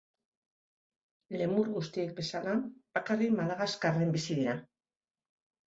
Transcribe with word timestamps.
Lemur 1.41 1.69
guztiek 1.75 2.17
bezala 2.21 2.57
bakarrik 2.99 3.39
Madagaskarren 3.39 4.19
bizi 4.19 4.41
dira. 4.43 4.59